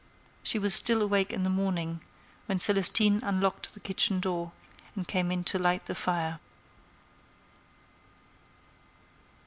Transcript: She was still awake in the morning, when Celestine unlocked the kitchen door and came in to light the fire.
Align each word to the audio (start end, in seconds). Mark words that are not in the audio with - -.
She 0.41 0.57
was 0.57 0.73
still 0.73 1.03
awake 1.03 1.31
in 1.31 1.43
the 1.43 1.49
morning, 1.51 2.01
when 2.47 2.57
Celestine 2.57 3.19
unlocked 3.23 3.71
the 3.75 3.79
kitchen 3.79 4.19
door 4.19 4.51
and 4.95 5.07
came 5.07 5.31
in 5.31 5.43
to 5.43 5.59
light 5.59 5.85
the 5.85 5.93
fire. 5.93 6.39